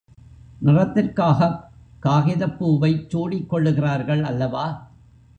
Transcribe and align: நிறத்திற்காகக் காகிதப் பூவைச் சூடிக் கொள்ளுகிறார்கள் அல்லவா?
நிறத்திற்காகக் 0.61 1.59
காகிதப் 1.99 2.57
பூவைச் 2.59 3.09
சூடிக் 3.09 3.49
கொள்ளுகிறார்கள் 3.49 4.23
அல்லவா? 4.23 4.65